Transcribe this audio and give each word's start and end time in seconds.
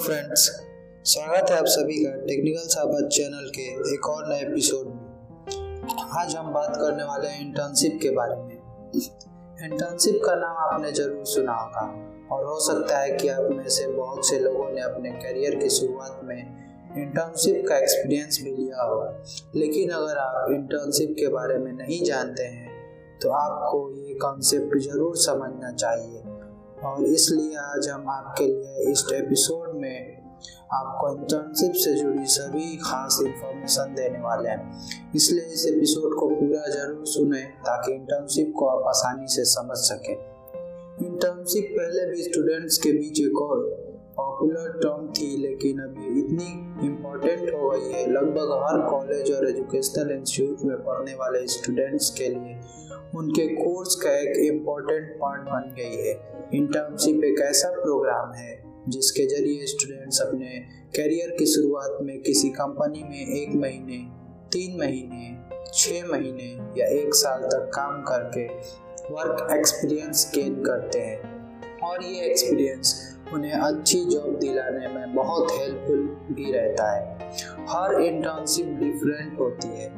Friends 0.00 0.42
स्वागत 1.04 1.50
है 1.50 1.56
आप 1.58 1.64
सभी 1.66 1.94
का 2.04 2.10
टेक्निकल 2.26 2.68
साबाद 2.68 3.08
चैनल 3.08 3.48
के 3.56 3.62
एक 3.94 4.06
और 4.08 4.28
नए 4.28 4.38
एपिसोड 4.42 4.86
में। 4.86 6.14
आज 6.20 6.34
हम 6.36 6.52
बात 6.52 6.76
करने 6.76 7.02
वाले 7.02 7.28
हैं 7.28 7.40
इंटर्नशिप 7.40 7.98
के 8.02 8.10
बारे 8.10 8.36
में। 8.36 8.54
इंटर्नशिप 9.64 10.20
का 10.26 10.34
नाम 10.34 10.56
आपने 10.58 10.92
ज़रूर 10.92 11.26
सुना 11.26 11.54
होगा 11.54 11.84
और 12.32 12.44
हो 12.44 12.58
सकता 12.60 12.98
है 12.98 13.10
कि 13.16 13.28
आप 13.28 13.50
में 13.50 13.68
से 13.68 13.86
बहुत 13.88 14.26
से 14.26 14.38
लोगों 14.38 14.70
ने 14.70 14.80
अपने 14.82 15.10
करियर 15.18 15.54
की 15.54 15.68
शुरुआत 15.70 16.20
में 16.24 16.36
इंटर्नशिप 16.36 17.64
का 17.68 17.78
एक्सपीरियंस 17.78 18.40
भी 18.44 18.56
लिया 18.56 18.82
होगा। 18.82 19.12
लेकिन 19.56 19.90
अगर 19.90 20.18
आप 20.18 20.50
इंटर्नशिप 20.50 21.14
के 21.18 21.28
बारे 21.28 21.58
में 21.58 21.72
नहीं 21.74 22.02
जानते 22.04 22.42
हैं 22.44 22.68
तो 23.18 23.30
आपको 23.36 23.88
ये 23.98 24.14
कॉन्सेप्ट 24.18 24.78
ज़रूर 24.82 25.16
समझना 25.18 25.72
चाहिए। 25.72 26.22
और 26.84 27.04
इसलिए 27.04 27.56
आज 27.56 27.88
हम 27.88 28.08
आपके 28.08 28.44
लिए 28.44 28.92
इस 28.92 29.04
एपिसोड 29.14 29.68
में 29.76 30.20
आपको 30.72 31.16
इंटर्नशिप 31.16 31.72
से 31.74 31.94
जुड़ी 31.94 32.26
सभी 32.26 32.76
खास 32.76 33.18
इंफॉर्मेशन 33.26 33.94
देने 33.94 34.18
वाले 34.18 34.48
हैं। 34.48 34.88
इसलिए 35.16 35.44
इस 35.44 35.66
एपिसोड 35.66 36.14
को 36.14 36.28
पूरा 36.28 36.66
ज़रूर 36.70 37.06
सुने 37.06 37.42
ताकि 37.42 37.92
इंटर्नशिप 37.92 38.52
को 38.56 38.66
आप 38.66 38.88
आसानी 38.88 39.26
से 39.28 39.44
समझ 39.44 39.76
सकें। 39.76 40.14
इंटर्नशिप 41.06 41.68
पहले 41.72 42.06
भी 42.06 42.22
स्टूडेंट्स 42.22 42.78
के 42.78 42.92
बीच 42.92 43.20
एक 43.20 43.42
और 43.42 43.79
पॉपुलर 44.20 44.72
टर्म 44.72 45.06
थी, 45.08 45.36
लेकिन 45.36 45.78
अब 45.80 45.94
ये 45.98 46.18
इतनी 46.20 46.86
इम्पोर्टेंट 46.86 47.50
हो 47.54 47.68
गई 47.70 47.92
है। 47.92 48.06
लगभग 48.12 48.50
हर 48.62 48.80
कॉलेज 48.90 49.30
और 49.32 49.48
एजुकेशनल 49.48 50.10
इंस्टीट्यूट 50.10 50.62
में 50.62 50.76
पढ़ने 50.76 51.14
वाले 51.14 51.46
स्टूडेंट्स 51.46 52.10
के 52.10 52.28
लिए 52.28 52.58
उनके 53.16 53.46
कोर्स 53.48 53.94
का 53.94 54.10
एक 54.18 54.36
इम्पोर्टेंट 54.44 55.10
पार्ट 55.16 55.42
बन 55.42 55.74
गई 55.78 55.96
है। 55.98 56.12
इंटर्नशिप 56.54 57.24
एक 57.24 57.40
ऐसा 57.40 57.70
प्रोग्राम 57.70 58.32
है, 58.34 58.52
जिसके 58.88 59.26
ज़रिए 59.26 59.66
स्टूडेंट्स 59.66 60.20
अपने 60.20 60.58
करियर 60.96 61.30
की 61.30 61.46
शुरुआत 61.46 61.98
में 62.02 62.20
किसी 62.22 62.48
कंपनी 62.50 63.02
में 63.02 63.26
एक 63.34 63.54
महीने, 63.56 63.98
तीन 64.52 64.78
महीने 64.80 65.36
छः 65.74 66.06
महीने 66.06 66.52
या 66.78 66.86
एक 67.00 67.14
साल 67.14 67.42
तक 67.42 67.70
काम 67.74 68.02
करके 68.02 68.46
वर्क 69.14 69.48
एक्सपीरियंस 69.52 70.30
गेन 70.34 70.62
करते 70.62 70.98
हैं। 70.98 71.78
और 71.80 72.02
ये 72.04 72.20
एक्सपीरियंस 72.20 72.94
उन्हें 73.34 73.52
अच्छी 73.52 74.04
जॉब 74.04 74.38
दिलाने 74.38 74.88
में 74.88 75.14
बहुत 75.14 75.52
हेल्पफुल 75.52 75.98
भी 76.34 76.52
रहता 76.52 76.90
है। 76.92 77.30
हर 77.68 78.00
इंटर्नशिप 78.00 78.66
डिफरेंट 78.66 79.38
होती 79.40 79.68
है। 79.68 79.88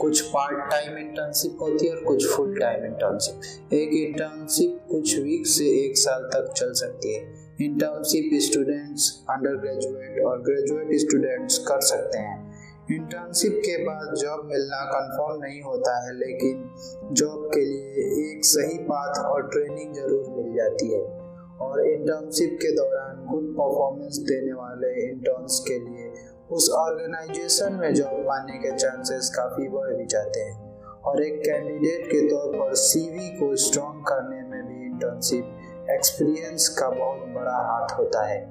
कुछ 0.00 0.20
पार्ट 0.20 0.70
टाइम 0.70 0.98
इंटर्नशिप 0.98 1.58
होती 1.62 1.86
है 1.86 1.94
और 1.94 2.04
कुछ 2.04 2.26
फुल 2.26 2.58
टाइम 2.60 2.84
इंटर्नशिप 2.84 3.72
एक 3.74 3.92
इंटर्नशिप 3.92 4.78
कुछ 4.90 5.18
वीक 5.18 5.46
से 5.46 5.64
एक 5.84 5.96
साल 5.96 6.22
तक 6.22 6.52
चल 6.56 6.72
सकती 6.72 7.14
है। 7.14 7.20
इंटर्नशिप 7.62 8.30
स्टूडेंट्स 8.42 9.24
अंडर 9.30 9.56
ग्रेजुएट 9.56 10.24
और 10.24 10.42
ग्रेजुएट 10.42 10.94
स्टूडेंट्स 11.00 11.58
कर 11.58 11.80
सकते 11.80 12.18
हैं। 12.18 12.46
इंटर्नशिप 12.90 13.52
के 13.64 13.76
बाद 13.84 14.14
जॉब 14.14 14.44
मिलना 14.44 14.84
कंफर्म 14.84 15.42
नहीं 15.44 15.62
होता 15.62 16.06
है, 16.06 16.14
लेकिन 16.18 16.70
जॉब 17.12 17.50
के 17.54 17.60
लिए 17.60 18.04
एक 18.30 18.44
सही 18.44 18.78
पाथ 18.78 19.24
और 19.24 19.48
ट्रेनिंग 19.48 19.94
ज़रूर 19.94 20.30
मिल 20.36 20.54
जाती 20.56 20.92
है। 20.94 21.17
और 21.60 21.86
इंटर्नशिप 21.86 22.58
के 22.62 22.72
दौरान 22.72 23.26
गुड 23.30 23.52
परफॉर्मेंस 23.52 24.18
देने 24.18 24.52
वाले 24.52 25.12
इंटर्न्स 25.12 25.64
के 25.68 25.78
लिए 25.78 26.12
उस 26.50 26.70
ऑर्गेनाइजेशन 26.70 27.72
में 27.72 27.94
जॉब 27.94 28.10
पाने 28.10 28.58
के 28.58 28.76
चांसेस 28.76 29.32
काफ़ी 29.36 29.68
बढ़ 29.68 29.94
भी 29.94 30.06
जाते 30.06 30.40
हैं। 30.40 30.68
और 30.82 31.22
एक 31.22 31.40
कैंडिडेट 31.40 32.06
के 32.06 32.30
तौर 32.30 32.52
पर 32.56 32.74
सीवी 32.74 33.28
को 33.28 33.56
स्ट्रॉन्ग 33.56 34.04
करने 34.08 34.42
में 34.42 34.68
भी 34.68 34.86
इंटर्नशिप 34.86 35.54
एक्सपीरियंस 35.90 36.68
का 36.68 36.90
बहुत 36.90 37.18
बड़ा 37.18 37.56
हाथ 37.56 37.98
होता 37.98 38.26
है। 38.26 38.42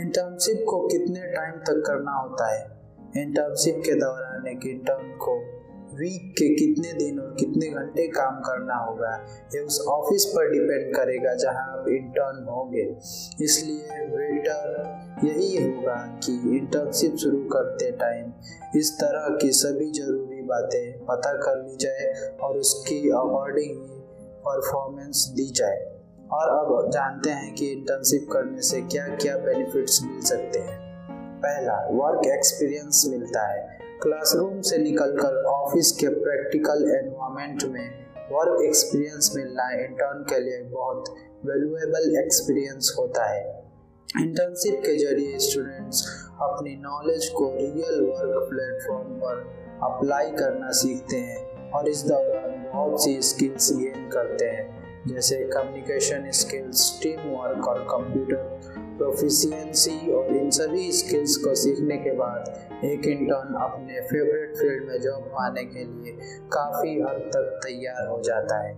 इंटर्नशिप 0.00 0.64
को 0.68 0.86
कितने 0.86 1.20
टाइम 1.20 1.52
तक 1.52 1.84
करना 1.86 2.12
होता 2.12 2.54
है? 2.54 2.78
इंटर्नशिप 3.16 3.82
के 3.86 3.92
दौरान 3.94 4.46
एक 4.46 4.66
इंटर्न 4.66 5.08
को 5.08 5.57
वीक 5.94 6.34
के 6.38 6.48
कितने 6.54 6.92
दिन 6.92 7.20
और 7.20 7.36
कितने 7.38 7.66
घंटे 7.70 8.06
काम 8.08 8.40
करना 8.40 8.74
होगा, 8.74 9.26
ये 9.54 9.60
उस 9.60 9.80
ऑफ़िस 9.88 10.24
पर 10.24 10.50
डिपेंड 10.50 10.96
करेगा 10.96 11.34
जहाँ 11.34 11.78
आप 11.78 11.88
इंटर्न 11.88 12.44
होंगे। 12.48 12.96
इसलिए 13.44 14.04
वेटर 14.06 14.84
यही 15.24 15.64
होगा 15.64 15.94
कि 15.94 16.32
इंटर्नशिप 16.32 17.16
शुरू 17.16 17.44
करते 17.44 17.90
टाइम 17.90 18.32
इस 18.76 18.92
तरह 18.94 19.36
की 19.36 19.52
सभी 19.52 19.90
ज़रूरी 19.92 20.42
बातें 20.42 21.04
पता 21.04 21.32
कर 21.32 21.68
ली 21.68 21.76
जाए 21.76 22.36
और 22.42 22.58
उसकी 22.58 23.10
अकॉर्डिंग 23.10 23.76
परफॉर्मेंस 24.48 25.32
दी 25.36 25.52
जाए। 25.52 25.94
और 26.32 26.48
अब 26.48 26.90
जानते 26.90 27.30
हैं 27.30 27.54
कि 27.54 27.66
इंटर्नशिप 27.66 28.28
करने 28.32 28.62
से 28.62 28.80
क्या 28.80 29.08
क्या 29.08 29.36
बेनिफिट्स 29.36 30.00
मिल 30.02 30.20
सकते 30.20 30.58
हैं। 30.58 30.78
पहला 31.38 31.88
वर्क 31.90 32.26
एक्सपीरियंस 32.26 33.04
मिलता 33.10 33.46
है। 33.46 33.87
क्लासरूम 34.02 34.60
से 34.60 34.78
निकलकर 34.78 35.44
ऑफ़िस 35.44 35.90
के 35.92 36.08
प्रैक्टिकल 36.08 36.82
एनवायरनमेंट 36.88 37.64
में 37.64 38.28
वर्क 38.32 38.62
एक्सपीरियंस 38.64 39.32
मिलना 39.36 39.68
इंटर्न 39.84 40.22
के 40.22 40.38
लिए 40.40 40.62
बहुत 40.62 41.08
वैल्यूएबल 41.46 42.16
एक्सपीरियंस 42.18 42.94
होता 42.98 43.24
है। 43.24 43.42
इंटर्नशिप 44.20 44.74
के 44.74 44.96
ज़रिए 44.96 45.38
स्टूडेंट्स 45.38 46.04
अपनी 46.42 46.76
नॉलेज 46.76 47.28
को 47.28 47.50
रियल 47.56 48.00
वर्क 48.02 48.48
प्लेटफॉर्म 48.50 49.08
पर 49.14 49.44
अप्लाई 49.82 50.30
करना 50.30 50.70
सीखते 50.72 51.16
हैं 51.16 51.70
और 51.70 51.88
इस 51.88 52.02
दौरान 52.02 52.70
बहुत 52.72 53.04
सी 53.04 53.20
स्किल्स 53.22 53.72
गेन 53.76 54.08
करते 54.08 54.44
हैं, 54.44 54.66
जैसे 55.06 55.44
कम्युनिकेशन 55.44 56.30
स्किल्स 56.30 57.00
टीम 57.02 57.20
वर्क 57.30 57.68
और 57.68 57.82
कंप्यूटर 57.90 58.86
प्रोफिशिएंसी 58.98 60.12
और 60.12 60.36
इन 60.36 60.50
सभी 60.50 60.90
स्किल्स 60.92 61.36
को 61.36 61.54
सीखने 61.54 61.96
के 61.96 62.16
बाद 62.16 62.84
एक 62.84 63.06
इंटर्न 63.06 63.54
अपने 63.62 64.00
फेवरेट 64.02 64.56
फ़ील्ड 64.56 64.88
में 64.88 65.00
जॉब 65.00 65.22
पाने 65.28 65.64
के 65.64 65.84
लिए 65.84 66.16
काफ़ी 66.48 67.00
हद 67.00 67.30
तक 67.34 67.58
तैयार 67.64 68.06
हो 68.06 68.20
जाता 68.22 68.62
है। 68.66 68.76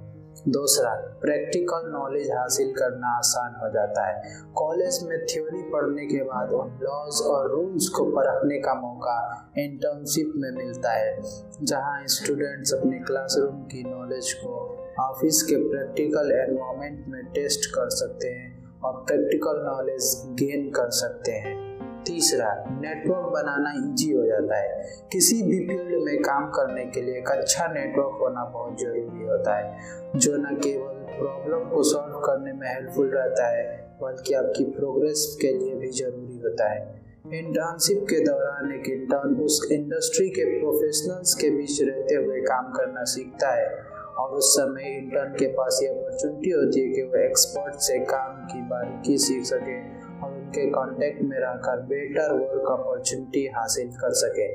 दूसरा 0.48 0.90
प्रैक्टिकल 1.20 1.88
नॉलेज 1.92 2.30
हासिल 2.30 2.70
करना 2.72 3.08
आसान 3.16 3.54
हो 3.62 3.68
जाता 3.70 4.06
है। 4.06 4.36
कॉलेज 4.54 4.98
में 5.02 5.18
थ्योरी 5.26 5.62
पढ़ने 5.62 6.06
के 6.06 6.22
बाद 6.22 6.52
उन 6.52 6.70
लॉज 6.82 7.20
और 7.26 7.50
रूल्स 7.50 7.88
को 7.88 8.04
परखने 8.10 8.58
का 8.58 8.74
मौका 8.74 9.18
इंटर्नशिप 9.58 10.32
में 10.36 10.50
मिलता 10.50 10.92
है, 10.92 11.20
जहाँ 11.62 12.06
स्टूडेंट्स 12.06 12.74
अपने 12.74 12.98
क्लासरूम 12.98 13.62
की 13.64 13.82
नॉलेज 13.90 14.32
को 14.32 14.54
ऑफ़िस 15.00 15.42
के 15.42 15.56
प्रैक्टिकल 15.68 16.32
एनवायरनमेंट 16.32 17.04
में 17.08 17.22
टेस्ट 17.24 17.70
कर 17.70 17.88
सकते 17.90 18.28
हैं। 18.28 18.59
और 18.84 18.92
प्रैक्टिकल 18.92 19.62
नॉलेज 19.64 20.22
गेन 20.26 20.70
कर 20.70 20.90
सकते 20.90 21.32
हैं। 21.32 21.70
तीसरा 22.06 22.64
नेटवर्क 22.68 23.26
बनाना 23.32 23.90
इजी 23.90 24.12
हो 24.12 24.26
जाता 24.26 24.56
है। 24.56 24.84
किसी 25.12 25.42
भी 25.42 25.66
फ़ील्ड 25.66 26.04
में 26.04 26.18
काम 26.18 26.50
करने 26.50 26.84
के 26.84 27.00
लिए 27.02 27.18
एक 27.18 27.28
अच्छा 27.28 27.66
नेटवर्क 27.66 28.18
होना 28.20 28.44
बहुत 28.44 28.80
ज़रूरी 28.80 29.24
होता 29.24 29.56
है, 29.56 29.80
जो 30.16 30.36
न 30.36 30.44
केवल 30.44 30.94
प्रॉब्लम 31.18 31.68
को 31.68 31.82
सॉल्व 31.82 32.18
करने 32.18 32.52
में 32.52 32.74
हेल्पफुल 32.74 33.08
रहता 33.08 33.46
है, 33.46 33.96
बल्कि 34.02 34.34
आपकी 34.34 34.64
प्रोग्रेस 34.64 35.38
के 35.40 35.52
लिए 35.58 35.74
भी 35.74 35.90
ज़रूरी 35.90 36.38
होता 36.38 36.68
है। 36.68 37.00
इंटर्नशिप 37.34 38.06
के 38.10 38.24
दौरान 38.24 38.72
एक 38.72 38.88
इंटर्न 38.88 39.34
उस 39.34 39.68
इंडस्ट्री 39.72 40.28
के 40.28 40.60
प्रोफेशनल्स 40.60 41.34
के 41.34 41.50
बीच 41.50 41.82
रहते 41.82 42.14
हुए 42.14 42.40
काम 42.40 42.72
करना 42.72 43.04
सीखता 43.04 43.48
है। 43.48 43.99
और 44.20 44.30
उस 44.30 44.54
समय 44.54 44.82
इंटर्न 44.82 45.32
के 45.32 45.46
पास 45.46 45.80
ये 45.82 45.88
अपॉर्चुनिटी 45.88 46.50
होती 46.50 46.80
है 46.80 46.88
कि 46.88 47.02
वो 47.02 47.24
एक्सपर्ट 47.24 47.74
से 47.74 47.98
काम 47.98 48.46
की 48.46 48.62
बारीकी 48.62 49.18
सीख 49.18 49.44
सके 49.44 49.78
और 50.20 50.32
उनके 50.32 50.66
कांटेक्ट 50.70 51.22
में 51.22 51.38
रहकर 51.38 51.80
बेटर 51.82 52.32
वर्क 52.32 52.80
अपॉर्चुनिटी 52.80 53.46
हासिल 53.46 53.88
कर 53.88 54.12
सके। 54.12 54.48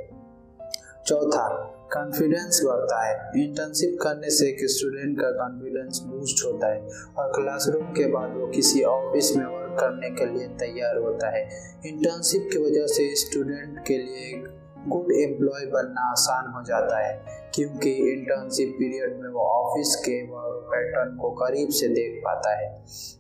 चौथा 1.06 1.72
कॉन्फिडेंस 1.94 2.62
बढ़ता 2.66 3.02
है। 3.06 3.44
इंटर्नशिप 3.44 3.98
करने 4.02 4.30
से 4.30 4.48
एक 4.48 4.58
स्टूडेंट 4.62 5.22
का 5.22 5.32
कॉन्फिडेंस 5.32 6.02
बूस्ट 6.06 6.46
होता 6.46 6.68
है 6.68 6.82
और 7.18 7.32
क्लासरूम 7.36 7.86
के 7.86 8.08
बाद 8.08 8.38
वो 8.38 8.48
किसी 8.48 8.84
ऑफ़िस 8.84 9.36
में 9.38 9.46
वर्क 9.46 9.78
करने 9.80 10.10
के 10.10 10.26
लिए 10.26 10.48
तैयार 10.48 10.98
होता 10.98 11.30
है। 11.30 11.50
इंटर्नशिप 11.86 12.50
की 12.54 12.60
वजह 12.60 12.88
से 12.88 13.16
स्टूडेंट 13.16 13.80
के 13.88 13.98
लिए 13.98 14.44
गुड 14.88 15.12
एम्प्लॉय 15.14 15.66
बनना 15.66 16.10
आसान 16.12 16.52
हो 16.54 16.62
जाता 16.64 16.98
है, 17.00 17.14
क्योंकि 17.56 17.92
इंटर्नशिप 18.12 18.76
पीरियड 18.80 19.20
में 19.22 19.30
वो 19.30 19.42
ऑफ़िस 19.42 19.96
के 19.96 20.22
वर्क 20.24 20.68
पैटर्न 20.72 21.16
को 21.18 21.30
करीब 21.36 21.70
से 21.70 21.88
देख 21.88 22.22
पाता 22.26 22.56
है 22.58 22.68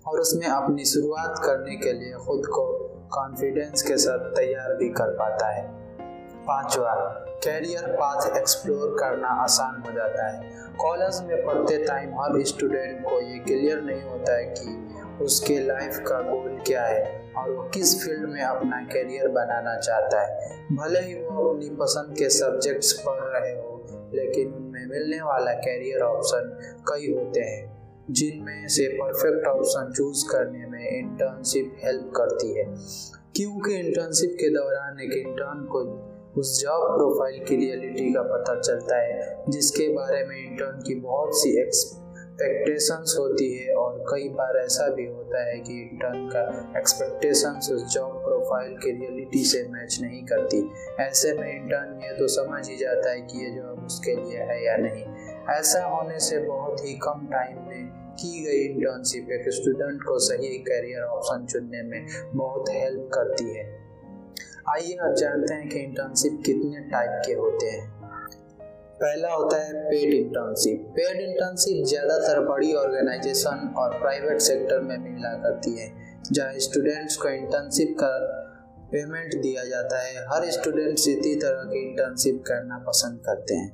और 0.07 0.19
उसमें 0.19 0.47
अपनी 0.47 0.85
शुरुआत 0.85 1.41
करने 1.45 1.75
के 1.75 1.93
लिए 1.93 2.13
खुद 2.25 2.45
को 2.47 2.65
कॉन्फिडेंस 3.11 3.81
के 3.81 3.97
साथ 3.97 4.29
तैयार 4.35 4.73
भी 4.73 4.89
कर 4.89 5.15
पाता 5.15 5.47
है। 5.47 5.63
पांचवा 6.47 6.93
कैरियर 7.43 7.91
पाथ 7.91 8.37
एक्सप्लोर 8.37 8.95
करना 8.99 9.29
आसान 9.43 9.81
हो 9.81 9.93
जाता 9.93 10.27
है। 10.27 10.49
कॉलेज 10.77 11.21
में 11.21 11.45
पढ़ते 11.45 11.77
टाइम 11.85 12.13
हर 12.13 12.43
स्टूडेंट 12.43 13.01
को 13.03 13.21
ये 13.21 13.37
क्लियर 13.39 13.81
नहीं 13.81 14.01
होता 14.01 14.35
है 14.37 14.43
कि 14.49 14.94
उसके 15.21 15.59
लाइफ 15.59 15.97
का 16.07 16.21
गोल 16.21 16.63
क्या 16.67 16.83
है 16.83 17.33
और 17.37 17.51
वो 17.51 17.63
किस 17.63 18.05
फ़ील्ड 18.05 18.29
में 18.29 18.41
अपना 18.41 18.85
करियर 18.85 19.27
बनाना 19.27 19.79
चाहता 19.79 20.21
है। 20.21 20.49
भले 20.75 20.99
ही 20.99 21.13
वो 21.13 21.53
अपनी 21.53 21.69
पसंद 21.69 22.17
के 22.17 22.29
सब्जेक्ट्स 22.29 22.93
पढ़ 22.93 23.39
रहे 23.39 23.51
हो, 23.51 23.85
लेकिन 24.13 24.53
उनमें 24.53 24.85
मिलने 24.85 25.21
वाला 25.21 25.51
कैरियर 25.51 26.01
ऑप्शन 26.01 26.59
कई 26.87 27.13
होते 27.13 27.39
हैं, 27.39 27.89
जिनमें 28.11 28.67
से 28.67 28.87
परफेक्ट 28.87 29.47
ऑप्शन 29.47 29.93
चूज़ 29.95 30.25
करने 30.31 30.67
में 30.67 30.99
इंटर्नशिप 30.99 31.75
हेल्प 31.83 32.11
करती 32.15 32.53
है। 32.53 32.63
क्योंकि 33.35 33.73
इंटर्नशिप 33.75 34.31
के 34.33 34.49
दौरान 34.49 34.99
एक 34.99 35.13
इंटर्न 35.27 35.65
को 35.71 36.11
उस 36.41 36.61
जॉब 36.61 36.97
प्रोफ़ाइल 36.97 37.45
की 37.45 37.55
रियलिटी 37.55 38.13
का 38.13 38.21
पता 38.21 38.59
चलता 38.59 38.97
है, 38.97 39.43
जिसके 39.49 39.93
बारे 39.93 40.25
में 40.25 40.51
इंटर्न 40.51 40.79
की 40.87 40.95
बहुत 40.95 41.29
सी 41.33 41.61
एक्सपेक्टेशंस 41.61 43.15
होती 43.19 43.57
है 43.57 43.73
कई 44.09 44.29
बार 44.29 44.57
ऐसा 44.57 44.87
भी 44.87 45.05
होता 45.05 45.43
है 45.43 45.57
कि 45.59 45.73
इंटर्न 45.81 46.29
का 46.33 46.41
एक्सपेक्टेशंस 46.79 47.69
उस 47.71 47.85
जॉब 47.93 48.11
प्रोफ़ाइल 48.23 48.75
के 48.77 48.91
रियलिटी 48.91 49.43
से 49.43 49.63
मैच 49.67 49.97
नहीं 50.01 50.23
करती। 50.25 50.71
ऐसे 50.99 51.33
में 51.33 51.55
इंटर्न 51.55 51.99
ये 52.03 52.13
तो 52.17 52.27
समझ 52.27 52.69
ही 52.69 52.77
जाता 52.77 53.09
है 53.09 53.21
कि 53.21 53.43
ये 53.45 53.51
जॉब 53.51 53.85
उसके 53.85 54.15
लिए 54.15 54.37
है 54.37 54.65
या 54.65 54.77
नहीं। 54.77 55.05
ऐसा 55.55 55.85
होने 55.85 56.19
से 56.19 56.39
बहुत 56.39 56.85
ही 56.85 56.93
कम 56.93 57.27
टाइम 57.31 57.57
में 57.57 57.89
की 58.15 58.43
गई 58.43 58.61
इंटर्नशिप 58.65 59.31
एक 59.31 59.49
स्टूडेंट 59.49 60.03
को 60.03 60.19
सही 60.19 60.57
करियर 60.57 61.03
ऑप्शन 61.03 61.45
चुनने 61.45 61.81
में 61.83 62.07
बहुत 62.35 62.69
हेल्प 62.69 63.09
करती 63.13 63.57
है। 63.57 63.65
आइए 64.69 64.93
अब 64.93 65.13
जानते 65.13 65.53
हैं 65.53 65.69
कि 65.69 65.79
इंटर्नशिप 65.79 66.41
कितने 66.45 66.79
टाइप 66.89 67.21
के 67.25 67.33
होते 67.33 67.65
हैं। 67.65 68.04
पहला 69.01 69.31
होता 69.33 69.57
है 69.57 69.73
पेड 69.83 70.13
इंटर्नशिप 70.13 70.83
पेड 70.95 71.19
इंटर्नशिप 71.21 71.85
ज़्यादातर 71.85 72.39
बड़ी 72.45 72.73
ऑर्गेनाइजेशन 72.73 73.73
और 73.77 73.97
प्राइवेट 73.99 74.41
सेक्टर 74.41 74.79
में 74.81 74.97
मिला 74.99 75.33
करती 75.43 75.77
है, 75.79 75.91
जहाँ 76.31 76.53
स्टूडेंट्स 76.59 77.17
को 77.17 77.29
इंटर्नशिप 77.29 77.95
का 77.99 78.11
पेमेंट 78.91 79.33
दिया 79.41 79.63
जाता 79.63 79.99
है। 79.99 80.25
हर 80.27 80.49
स्टूडेंट 80.51 80.93
इसी 80.93 81.35
तरह 81.35 81.63
की 81.63 81.81
इंटर्नशिप 81.81 82.43
करना 82.47 82.77
पसंद 82.87 83.19
करते 83.25 83.55
हैं। 83.55 83.71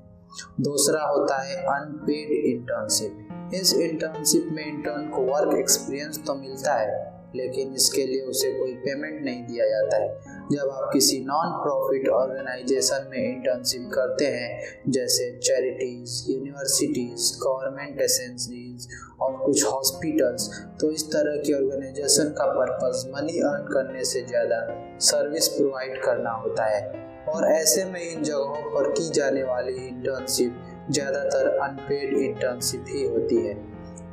दूसरा 0.61 1.03
होता 1.03 1.37
है 1.41 1.55
अनपेड 1.69 2.31
इंटर्नशिप 2.45 3.27
इस 3.53 3.73
इंटर्नशिप 3.75 4.47
में 4.51 4.65
इंटर्न 4.65 5.09
को 5.09 5.21
वर्क 5.23 5.57
एक्सपीरियंस 5.57 6.19
तो 6.27 6.35
मिलता 6.35 6.73
है, 6.73 6.93
लेकिन 7.35 7.73
इसके 7.73 8.05
लिए 8.05 8.21
उसे 8.21 8.51
कोई 8.51 8.73
पेमेंट 8.75 9.23
नहीं 9.25 9.43
दिया 9.45 9.65
जाता 9.65 9.97
है। 9.97 10.39
जब 10.51 10.69
आप 10.69 10.89
किसी 10.93 11.19
नॉन 11.19 11.51
प्रॉफिट 11.63 12.07
ऑर्गेनाइजेशन 12.09 13.07
में 13.11 13.17
इंटर्नशिप 13.19 13.89
करते 13.93 14.25
हैं, 14.27 14.81
जैसे 14.89 15.29
चैरिटीज़ 15.39 16.31
यूनिवर्सिटीज़ 16.31 17.31
गवर्नमेंट 17.43 18.01
एसेंसीज 18.01 18.87
और 19.21 19.37
कुछ 19.37 19.65
हॉस्पिटल्स 19.65 20.49
तो 20.81 20.91
इस 20.91 21.05
तरह 21.07 21.41
की 21.41 21.53
ऑर्गेनाइजेशन 21.53 22.33
का 22.37 22.45
पर्पज़ 22.53 23.07
मनी 23.09 23.39
अर्न 23.41 23.63
करने 23.73 24.03
से 24.05 24.21
ज़्यादा 24.21 24.65
सर्विस 25.01 25.47
प्रोवाइड 25.49 26.01
करना 26.03 26.31
होता 26.41 26.65
है। 26.65 26.81
और 27.29 27.45
ऐसे 27.45 27.83
में 27.85 28.01
इन 28.01 28.23
जगहों 28.23 28.61
पर 28.71 28.89
की 28.91 29.09
जाने 29.09 29.43
वाली 29.43 29.73
इंटर्नशिप 29.87 30.70
ज़्यादातर 30.89 31.57
अनपेड 31.59 32.17
इंटर्नशिप 32.17 32.85
ही 32.89 33.05
होती 33.05 33.35
है। 33.37 33.53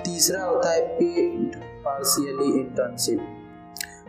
तीसरा 0.05 0.43
होता 0.43 0.73
है 0.73 0.87
पेड 0.95 1.57
पार्शियली 1.85 2.59
इंटर्नशिप 2.61 3.35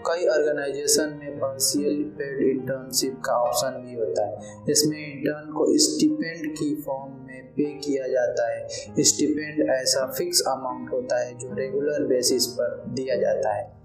कई 0.07 0.27
ऑर्गेनाइजेशन 0.27 1.17
में 1.23 1.39
पार्शियल 1.39 2.03
पेड 2.17 2.41
इंटर्नशिप 2.50 3.21
का 3.25 3.33
ऑप्शन 3.38 3.81
भी 3.85 3.95
होता 3.95 4.25
है। 4.27 4.65
इसमें 4.71 4.97
इंटर्न 4.97 5.51
को 5.53 5.65
स्टिपेंड 5.77 6.51
की 6.57 6.75
फॉर्म 6.81 7.13
में 7.27 7.41
पे 7.56 7.65
किया 7.79 8.07
जाता 8.07 8.50
है। 8.51 9.03
स्टिपेंड 9.03 9.69
ऐसा 9.69 10.06
फिक्स 10.11 10.41
अमाउंट 10.47 10.91
होता 10.94 11.19
है 11.19 11.38
जो 11.38 11.53
रेगुलर 11.53 12.06
बेसिस 12.07 12.47
पर 12.47 12.83
दिया 12.89 13.15
जाता 13.15 13.53
है। 13.53 13.79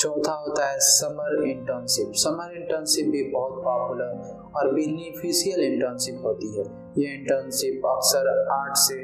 चौथा 0.00 0.32
होता 0.32 0.68
है 0.70 0.78
समर 0.78 1.44
इंटर्नशिप। 1.48 2.12
समर 2.14 2.56
इंटर्नशिप 2.56 3.06
भी 3.06 3.22
बहुत 3.24 3.52
पॉपुलर 3.64 4.52
और 4.56 4.74
बेनिफिशियल 4.74 5.60
इंटर्नशिप 5.72 6.22
होती 6.24 6.48
है। 6.58 6.64
ये 6.98 7.14
इंटर्नशिप 7.14 7.86
अक्सर 7.86 8.28
आठ 8.52 8.76
से 8.76 8.98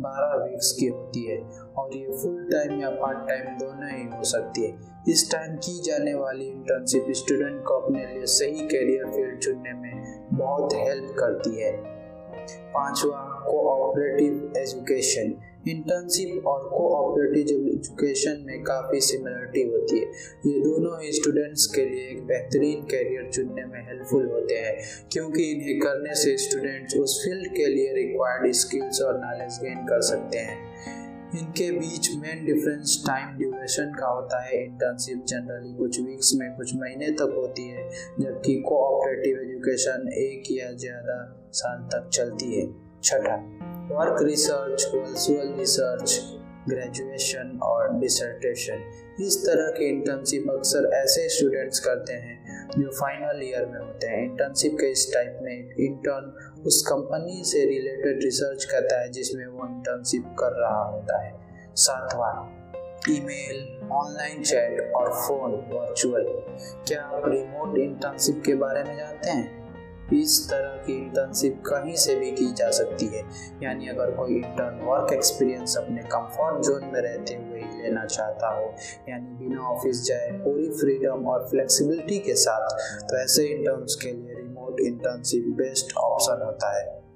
बारह 0.00 0.44
वीक्स 0.44 0.72
की 0.80 0.86
होती 0.86 1.24
है 1.26 1.38
और 1.78 1.96
ये 1.96 2.06
फुल 2.06 2.48
टाइम 2.52 2.80
या 2.80 2.90
पार्ट 2.90 3.18
टाइम 3.18 3.58
दोनों 3.58 3.90
ही 3.90 4.04
हो 4.16 4.22
सकती 4.22 4.62
है। 4.62 4.78
इस 5.08 5.30
टाइम 5.32 5.56
की 5.56 5.82
जाने 5.82 6.14
वाली 6.14 6.46
इंटर्नशिप 6.46 7.06
स्टूडेंट 7.10 7.64
को 7.64 7.74
अपने 7.74 8.06
लिए 8.06 8.26
सही 8.26 8.66
करियर 8.66 9.10
फ़ील्ड 9.10 9.38
चुनने 9.38 9.72
में 9.72 10.28
बहुत 10.32 10.74
हेल्प 10.74 11.14
करती 11.18 11.62
है। 11.62 11.72
पांचवा 12.70 13.44
कोऑपरेटिव 13.46 14.52
एजुकेशन 14.56 15.34
इंटर्नशिप 15.68 16.46
और 16.46 16.68
कोऑपरेटिव 16.68 17.66
एजुकेशन 17.68 18.44
में 18.46 18.62
काफ़ी 18.64 19.00
सिमिलरिटी 19.00 19.62
होती 19.62 19.98
है। 19.98 20.06
ये 20.46 20.60
दोनों 20.60 21.00
ही 21.02 21.12
स्टूडेंट्स 21.12 21.66
के 21.74 21.84
लिए 21.84 22.06
एक 22.08 22.22
बेहतरीन 22.26 22.82
करियर 22.84 23.30
चुनने 23.30 23.64
में 23.64 23.80
हेल्पफुल 23.88 24.26
होते 24.28 24.54
हैं, 24.56 24.76
क्योंकि 25.12 25.50
इन्हें 25.50 25.78
करने 25.80 26.14
से 26.14 26.36
स्टूडेंट्स 26.38 26.96
उस 26.96 27.20
फ़ील्ड 27.24 27.52
के 27.56 27.66
लिए 27.66 27.92
रिक्वायर्ड 27.94 28.54
स्किल्स 28.54 29.02
और 29.02 29.20
नॉलेज 29.20 29.58
गेन 29.62 29.84
कर 29.86 30.00
सकते 30.04 30.38
हैं। 30.38 30.56
इनके 31.30 31.70
बीच 31.72 32.08
मेन 32.16 32.44
डिफरेंस 32.44 33.02
टाइम 33.06 33.36
ड्यूरेशन 33.38 33.92
का 33.98 34.06
होता 34.08 34.42
है। 34.44 34.62
इंटर्नशिप 34.64 35.24
जनरली 35.28 35.74
कुछ 35.76 36.00
वीक्स 36.00 36.32
में 36.34 36.48
कुछ 36.56 36.74
महीने 36.74 37.10
तक 37.12 37.34
होती 37.36 37.68
है, 37.68 37.88
जबकि 38.20 38.54
कोऑपरेटिव 38.60 39.40
एजुकेशन 39.40 40.08
एक 40.18 40.52
या 40.52 40.72
ज़्यादा 40.74 41.22
साल 41.54 41.88
तक 41.88 42.08
चलती 42.08 42.54
है। 42.54 42.66
छठा 43.02 43.36
work 43.90 44.22
research 44.22 44.90
virtual 44.94 45.54
research 45.58 46.22
graduation 46.68 47.58
और 47.62 47.92
डिसर्टेशन 47.92 48.82
इस 49.20 49.38
तरह 49.46 49.70
की 49.70 49.84
इंटर्नशिप 49.84 50.50
अक्सर 50.50 50.90
ऐसे 50.94 51.28
स्टूडेंट्स 51.28 51.80
करते 51.80 52.12
हैं 52.12 52.68
जो 52.78 52.90
फाइनल 52.90 53.40
ईयर 53.42 53.66
में 53.66 53.80
होते 53.80 54.06
हैं। 54.06 54.22
इंटर्नशिप 54.24 54.72
के 54.80 54.90
इस 54.90 55.10
टाइप 55.14 55.38
में 55.42 55.52
एक 55.52 55.74
इंटर्न 55.80 56.32
उस 56.66 56.82
कंपनी 56.88 57.42
से 57.44 57.64
रिलेटेड 57.64 58.24
रिसर्च 58.24 58.64
करता 58.64 59.00
है 59.00 59.10
जिसमें 59.10 59.46
वो 59.46 59.66
इंटर्नशिप 59.66 60.24
कर 60.38 60.60
रहा 60.60 60.84
होता 60.84 61.22
है। 61.22 61.32
सातवां 61.74 62.58
ईमेल 63.14 63.88
ऑनलाइन 63.92 64.42
चैट 64.42 64.92
और 64.92 65.12
फ़ोन 65.12 65.50
वर्चुअल 65.50 66.24
क्या 66.88 67.02
आप 67.02 67.22
रिमोट 67.28 67.78
इंटर्नशिप 67.78 68.42
के 68.46 68.54
बारे 68.54 68.84
में 68.84 68.96
जानते 68.96 69.30
हैं? 69.30 69.57
इस 70.12 70.48
तरह 70.50 70.76
की 70.76 70.92
इंटर्नशिप 70.92 71.62
कहीं 71.66 71.94
से 71.96 72.14
भी 72.16 72.30
की 72.30 72.52
जा 72.52 72.70
सकती 72.70 73.06
है। 73.06 73.22
यानी 73.62 73.88
अगर 73.88 74.10
कोई 74.10 74.34
इंटर्न 74.34 74.80
वर्क 74.84 75.12
एक्सपीरियंस 75.12 75.76
अपने 75.76 76.02
कंफर्ट 76.02 76.62
जोन 76.64 76.84
में 76.84 77.00
रहते 77.00 77.34
हुए 77.34 77.60
ही 77.60 77.82
लेना 77.82 78.04
चाहता 78.06 78.48
हो, 78.48 78.72
यानी 79.08 79.36
बिना 79.38 79.60
ऑफ़िस 79.62 80.04
जाए, 80.04 80.30
पूरी 80.32 80.68
फ्रीडम 80.70 81.26
और 81.26 81.46
फ्लेक्सिबिलिटी 81.48 82.18
के 82.18 82.34
साथ 82.34 82.68
तो 83.02 83.22
ऐसे 83.22 83.46
इंटर्न्स 83.46 83.94
के 83.94 84.12
लिए 84.12 84.34
रिमोट 84.34 84.80
इंटर्नशिप 84.80 85.44
बेस्ट 85.58 85.96
ऑप्शन 85.96 86.44
होता 86.44 86.76
है। 86.78 87.07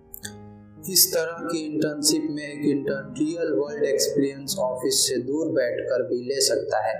इस 0.91 1.15
तरह 1.15 1.49
की 1.53 1.59
इंटर्नशिप 1.59 2.23
में 2.31 2.43
एक 2.43 2.65
intern 2.67 3.15
real 3.19 3.53
world 3.53 3.85
experience 3.85 4.57
office 4.59 4.95
से 5.09 5.17
दूर 5.17 5.47
बैठकर 5.49 6.03
भी 6.03 6.25
ले 6.25 6.41
सकता 6.41 6.79
है। 6.79 6.95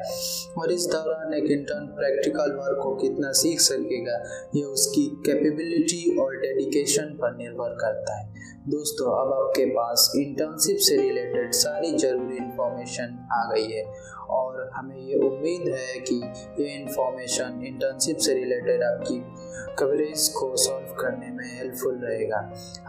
और 0.59 0.73
इस 0.73 0.87
दौरान 0.87 1.35
एक 1.35 1.51
इंटर्न 1.51 1.87
प्रैक्टिकल 1.87 2.53
वर्क 2.53 2.81
को 2.83 2.95
कितना 2.97 3.33
सीख 3.33 3.61
सकेगा, 3.61 4.23
यह 4.57 4.65
उसकी 4.65 5.07
कैपेबिलिटी 5.27 6.17
और 6.17 6.37
डेडिकेशन 6.37 7.03
पर 7.03 7.37
निर्भर 7.37 7.75
करता 7.75 8.21
है। 8.21 8.42
दोस्तों, 8.63 9.07
अब 9.21 9.33
आपके 9.35 9.65
पास 9.67 10.13
इंटर्नशिप 10.17 10.77
से 10.79 10.97
रिलेटेड 10.97 11.53
सारी 11.53 11.91
ज़रूरी 11.99 12.37
इन्फॉर्मेशन 12.37 13.17
आ 13.33 13.41
गई 13.53 13.71
है 13.71 13.83
और 14.31 14.69
हमें 14.75 14.97
ये 14.99 15.19
उम्मीद 15.19 15.67
है 15.69 15.99
कि 16.01 16.15
ये 16.61 16.69
इंफॉर्मेशन 16.75 17.63
इंटर्नशिप 17.67 18.17
से 18.17 18.35
रिलेटेड 18.35 18.83
आपकी 18.83 19.19
कवरेज 19.79 20.29
को 20.29 20.57
सॉल्व 20.57 20.93
करने 21.01 21.31
में 21.31 21.45
हेल्पफुल 21.59 21.99
रहेगा। 22.05 22.39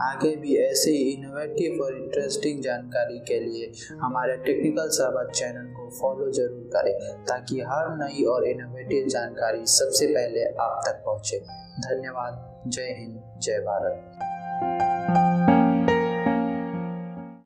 आगे 0.02 0.34
भी 0.36 0.56
ऐसे 0.56 0.90
ही 0.90 1.10
इनोवेटिव 1.12 1.82
और 1.84 1.96
इंटरेस्टिंग 1.96 2.62
जानकारी 2.62 3.18
के 3.28 3.40
लिए 3.40 3.72
हमारे 4.02 4.36
टेक्निकल 4.36 4.88
साहबाद 4.88 5.32
चैनल 5.32 5.72
को 5.72 5.88
फॉलो 6.00 6.30
ज़रूर 6.30 6.70
करें 6.76 7.24
ताकि 7.24 7.60
हर 7.62 7.90
नई 7.96 8.24
और 8.34 8.46
इनोवेटिव 8.48 9.08
जानकारी 9.08 9.66
सबसे 9.72 10.06
पहले 10.06 10.44
आप 10.44 10.80
तक 10.86 11.02
पहुँचे। 11.06 11.40
धन्यवाद। 11.88 12.70
जय 12.70 12.94
हिंद। 12.98 13.20
जय 13.42 13.58
भारत। 13.60 14.32